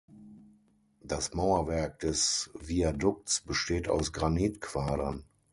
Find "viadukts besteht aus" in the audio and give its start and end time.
2.59-4.11